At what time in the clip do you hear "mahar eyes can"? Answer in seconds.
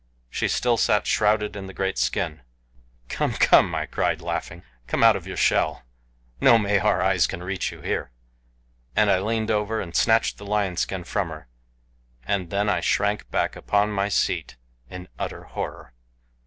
6.57-7.43